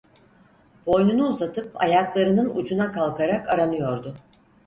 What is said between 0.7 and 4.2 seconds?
Boynunu uzatıp ayaklarının ucuna kalkarak aranıyordu.